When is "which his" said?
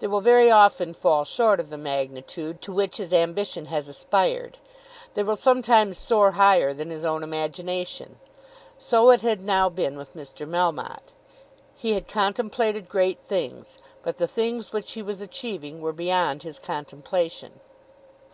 2.74-3.10